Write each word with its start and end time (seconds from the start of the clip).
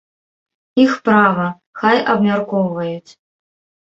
Іх 0.83 0.93
права, 1.09 1.45
хай 1.81 1.97
абмяркоўваюць. 2.13 3.11